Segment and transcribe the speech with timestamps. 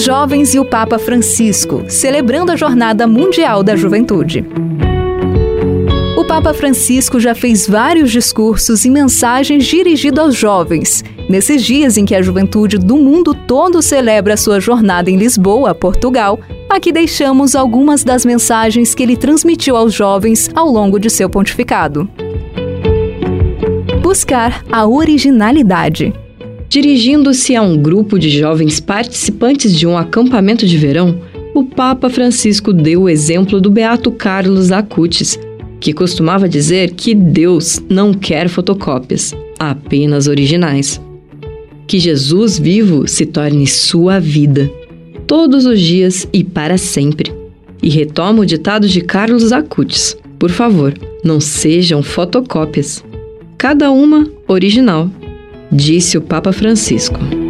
[0.00, 4.44] jovens e o Papa Francisco, celebrando a Jornada Mundial da Juventude.
[6.16, 11.04] O Papa Francisco já fez vários discursos e mensagens dirigidos aos jovens.
[11.28, 16.38] Nesses dias em que a juventude do mundo todo celebra sua jornada em Lisboa, Portugal,
[16.68, 22.08] aqui deixamos algumas das mensagens que ele transmitiu aos jovens ao longo de seu pontificado.
[24.02, 26.12] Buscar a originalidade.
[26.70, 31.20] Dirigindo-se a um grupo de jovens participantes de um acampamento de verão,
[31.52, 35.36] o Papa Francisco deu o exemplo do beato Carlos Acutis,
[35.80, 41.00] que costumava dizer que Deus não quer fotocópias, apenas originais.
[41.88, 44.70] Que Jesus vivo se torne sua vida,
[45.26, 47.32] todos os dias e para sempre.
[47.82, 50.94] E retoma o ditado de Carlos Acutis: por favor,
[51.24, 53.02] não sejam fotocópias,
[53.58, 55.10] cada uma original,
[55.70, 57.49] disse o Papa Francisco.